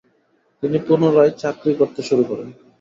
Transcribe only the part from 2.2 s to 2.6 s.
করেন।